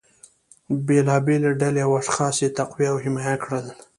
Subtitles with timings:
[0.87, 3.65] بیلابیلې ډلې او اشخاص یې تقویه او حمایه کړل